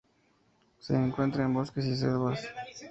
Se 0.79 0.95
encuentra 0.95 1.43
en 1.43 1.53
bosques 1.53 1.85
y 1.85 1.95
selvas. 1.95 2.41